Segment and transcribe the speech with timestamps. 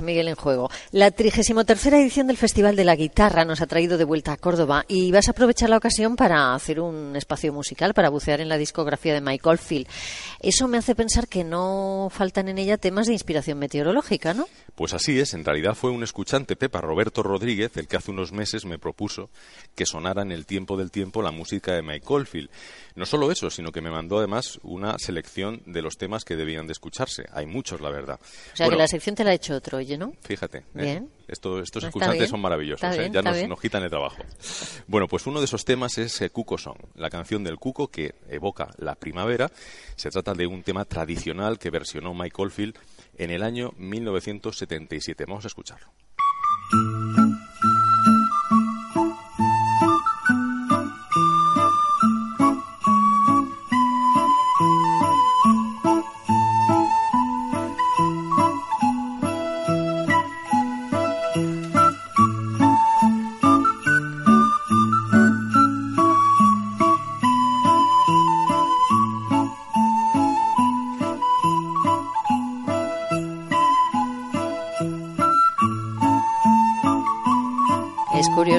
[0.00, 0.70] Miguel en juego.
[0.92, 4.84] La 33 edición del Festival de la Guitarra nos ha traído de vuelta a Córdoba
[4.86, 8.58] y vas a aprovechar la ocasión para hacer un espacio musical, para bucear en la
[8.58, 9.88] discografía de Mike Oldfield.
[10.38, 14.46] Eso me hace pensar que no faltan en ella temas de inspiración meteorológica, ¿no?
[14.76, 18.30] Pues así es, en realidad fue un escuchante, Pepa Roberto Rodríguez, el que hace unos
[18.30, 19.30] meses me propuso
[19.74, 22.50] que sonara en el tiempo del tiempo la música de Mike Oldfield.
[22.94, 26.68] No solo eso, sino que me mandó además una selección de los temas que debían
[26.68, 27.24] de escucharse.
[27.32, 28.20] Hay muchos, la verdad.
[28.52, 30.12] O sea, que la sección te la ha hecho otro, ¿no?
[30.20, 30.64] Fíjate.
[30.76, 31.02] ¿eh?
[31.28, 33.10] estos escuchantes son maravillosos, ¿eh?
[33.12, 34.16] ya nos, quitan el trabajo.
[34.86, 38.14] Bueno, pues uno de esos temas es eh, Cuco Song, la canción del cuco que
[38.28, 39.50] evoca la primavera.
[39.96, 42.74] Se trata de un tema tradicional que versionó Mike Oldfield
[43.18, 45.24] en el año 1977.
[45.26, 45.88] Vamos a escucharlo.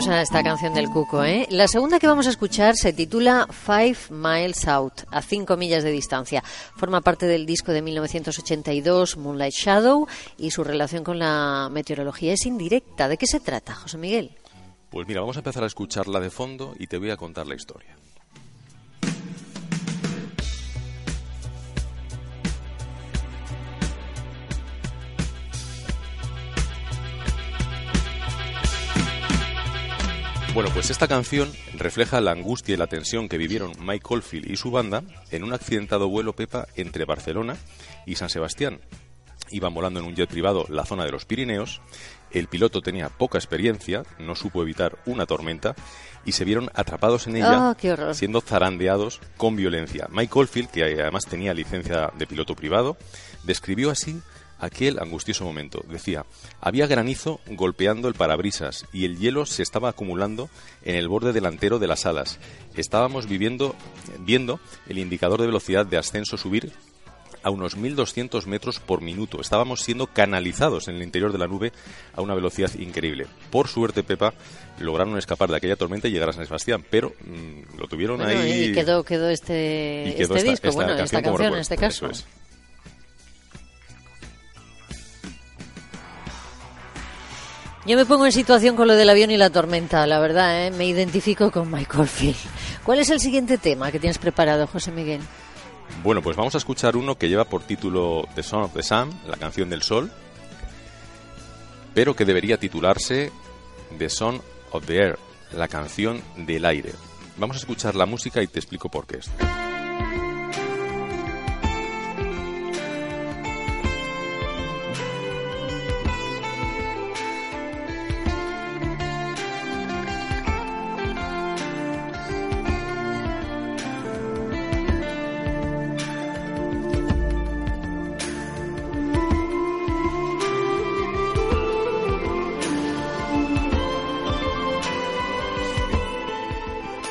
[0.08, 1.46] Esta canción del Cuco, ¿eh?
[1.50, 5.92] La segunda que vamos a escuchar se titula Five Miles Out, a cinco millas de
[5.92, 6.42] distancia.
[6.78, 12.46] Forma parte del disco de 1982, Moonlight Shadow, y su relación con la meteorología es
[12.46, 13.10] indirecta.
[13.10, 14.32] ¿De qué se trata, José Miguel?
[14.90, 17.56] Pues mira, vamos a empezar a escucharla de fondo y te voy a contar la
[17.56, 17.98] historia.
[30.54, 34.58] Bueno, pues esta canción refleja la angustia y la tensión que vivieron Mike Oldfield y
[34.58, 37.56] su banda en un accidentado vuelo Pepa entre Barcelona
[38.06, 38.82] y San Sebastián.
[39.52, 41.82] Iban volando en un jet privado la zona de los Pirineos,
[42.32, 45.76] el piloto tenía poca experiencia, no supo evitar una tormenta
[46.26, 50.08] y se vieron atrapados en ella, oh, siendo zarandeados con violencia.
[50.12, 52.98] Mike Oldfield, que además tenía licencia de piloto privado,
[53.44, 54.20] describió así
[54.60, 55.84] aquel angustioso momento.
[55.90, 56.26] Decía,
[56.62, 60.50] había granizo golpeando el parabrisas y el hielo se estaba acumulando
[60.84, 62.40] en el borde delantero de las alas.
[62.76, 63.76] Estábamos viviendo,
[64.20, 66.72] viendo el indicador de velocidad de ascenso subir
[67.44, 69.40] a unos 1.200 metros por minuto.
[69.42, 71.72] Estábamos siendo canalizados en el interior de la nube
[72.14, 73.28] a una velocidad increíble.
[73.50, 74.34] Por suerte, Pepa,
[74.80, 78.66] lograron escapar de aquella tormenta y llegar a San Sebastián, pero mm, lo tuvieron ahí.
[78.66, 82.10] Y quedó, quedó este, este disco, bueno, esta canción en este caso.
[87.90, 90.70] Yo me pongo en situación con lo del avión y la tormenta, la verdad, ¿eh?
[90.70, 92.38] me identifico con Michael Field.
[92.84, 95.22] ¿Cuál es el siguiente tema que tienes preparado, José Miguel?
[96.04, 99.10] Bueno, pues vamos a escuchar uno que lleva por título The Son of the Sun,
[99.28, 100.12] la canción del sol,
[101.96, 103.32] pero que debería titularse
[103.98, 104.40] The Son
[104.70, 105.20] of the Air,
[105.58, 106.92] la canción del aire.
[107.38, 109.18] Vamos a escuchar la música y te explico por qué.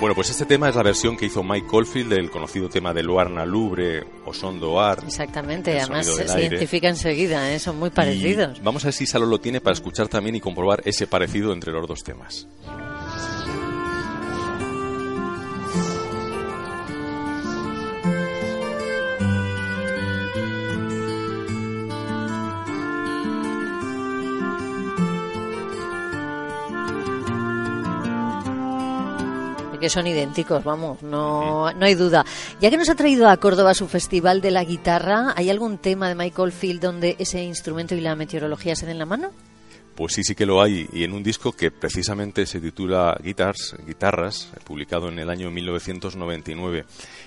[0.08, 3.02] Bueno, pues este tema es la versión que hizo Mike Caulfield del conocido tema de
[3.02, 5.00] Luarna Lubre o Son Doar.
[5.06, 7.58] Exactamente, además se identifica enseguida, ¿eh?
[7.58, 8.62] son muy parecidos.
[8.62, 11.72] vamos a ver si Salo lo tiene para escuchar también y comprobar ese parecido entre
[11.72, 12.48] los dos temas.
[29.78, 32.24] Que son idénticos, vamos, no, no hay duda.
[32.60, 36.08] Ya que nos ha traído a Córdoba su Festival de la Guitarra, ¿hay algún tema
[36.08, 39.30] de Michael Field donde ese instrumento y la meteorología se den la mano?
[39.98, 43.74] Pues sí, sí que lo hay, y en un disco que precisamente se titula Guitars,
[43.84, 46.84] Guitarras, publicado en el año 1999.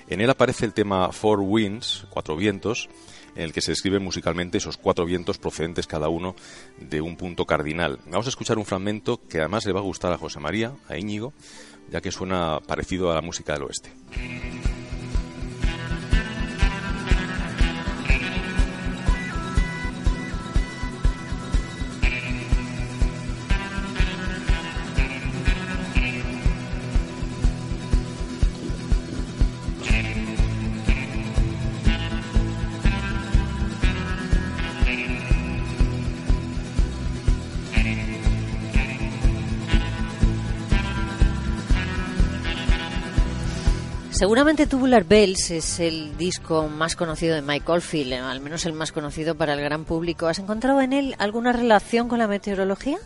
[0.08, 2.88] En él aparece el tema Four Winds, Cuatro Vientos,
[3.36, 6.36] en el que se describen musicalmente esos cuatro vientos procedentes cada uno
[6.80, 8.00] de un punto cardinal.
[8.06, 10.98] Vamos a escuchar un fragmento que además le va a gustar a José María, a
[10.98, 11.34] Íñigo,
[11.92, 13.92] ya que suena parecido a la música del oeste.
[44.22, 48.92] Seguramente Tubular Bells es el disco más conocido de Mike Oldfield, al menos el más
[48.92, 50.28] conocido para el gran público.
[50.28, 53.00] ¿Has encontrado en él alguna relación con la meteorología?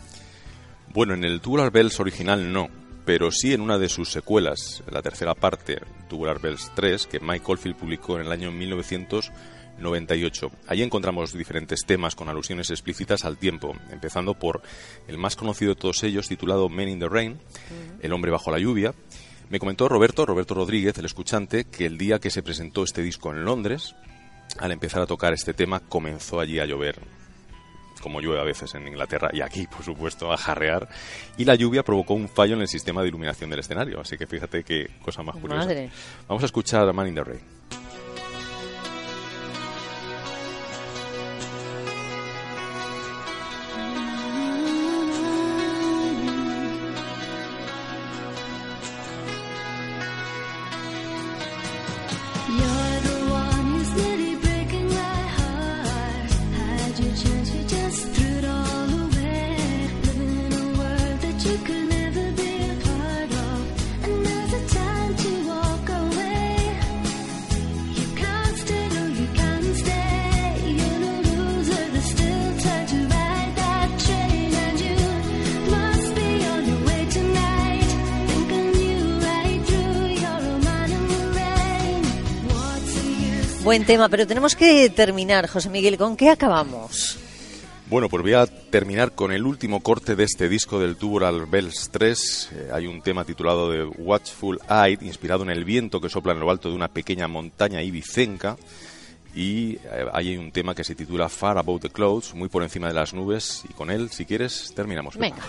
[0.92, 2.68] Bueno, en el Tubular Bells original no,
[3.06, 7.46] pero sí en una de sus secuelas, la tercera parte, Tubular Bells 3, que Mike
[7.46, 10.50] Oldfield publicó en el año 1998.
[10.66, 14.60] Allí encontramos diferentes temas con alusiones explícitas al tiempo, empezando por
[15.08, 17.38] el más conocido de todos ellos, titulado Men in the Rain,
[18.02, 18.92] El hombre bajo la lluvia,
[19.48, 23.30] me comentó Roberto, Roberto Rodríguez, el escuchante, que el día que se presentó este disco
[23.30, 23.94] en Londres,
[24.58, 26.98] al empezar a tocar este tema, comenzó allí a llover,
[28.02, 30.88] como llueve a veces en Inglaterra y aquí, por supuesto, a jarrear,
[31.36, 34.00] y la lluvia provocó un fallo en el sistema de iluminación del escenario.
[34.00, 35.68] Así que fíjate qué cosa más curiosa.
[36.28, 37.55] Vamos a escuchar a Man in the Rain.
[83.66, 85.98] Buen tema, pero tenemos que terminar, José Miguel.
[85.98, 87.18] ¿Con qué acabamos?
[87.88, 91.88] Bueno, pues voy a terminar con el último corte de este disco del Tubular Bells
[91.92, 92.50] 3.
[92.52, 96.40] Eh, hay un tema titulado de Watchful Eye, inspirado en el viento que sopla en
[96.40, 98.56] lo alto de una pequeña montaña ibicenca.
[99.36, 102.88] Y eh, hay un tema que se titula Far Above the Clouds, muy por encima
[102.88, 103.62] de las nubes.
[103.70, 105.16] Y con él, si quieres, terminamos.
[105.16, 105.42] Venga.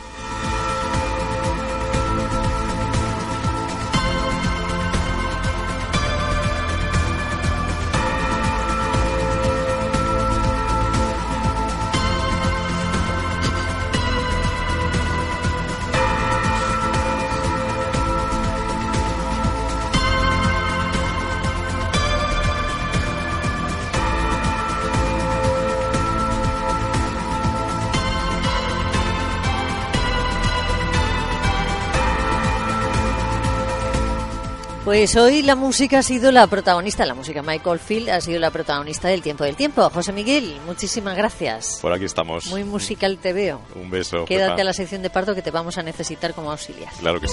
[34.88, 38.51] Pues hoy la música ha sido la protagonista, la música Michael Field ha sido la
[38.51, 39.89] protagonista del tiempo del tiempo.
[39.89, 41.80] José Miguel, muchísimas gracias.
[41.81, 42.45] Por aquí estamos.
[42.45, 43.60] Muy musical te veo.
[43.75, 44.24] Un beso.
[44.24, 46.89] Quédate a la sección de parto que te vamos a necesitar como auxiliar.
[47.01, 47.25] Claro que sí.